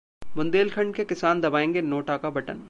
[0.35, 2.59] बुंदेलखंड के किसान दबाएंगे 'नोटा' का बटन